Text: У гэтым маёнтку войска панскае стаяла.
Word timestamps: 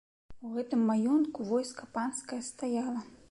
У 0.45 0.53
гэтым 0.55 0.81
маёнтку 0.91 1.45
войска 1.51 1.91
панскае 1.97 2.43
стаяла. 2.51 3.01